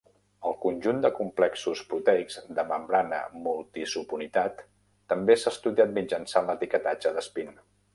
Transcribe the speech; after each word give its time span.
El 0.51 0.53
conjunt 0.61 1.01
de 1.05 1.11
complexos 1.17 1.83
proteics 1.91 2.39
de 2.61 2.65
membrana 2.73 3.21
multi-subunitat 3.45 4.67
també 5.15 5.41
s'ha 5.43 5.55
estudiat 5.57 5.99
mitjançant 6.03 6.53
l'etiquetatge 6.55 7.19
de 7.21 7.31
spin. 7.33 7.59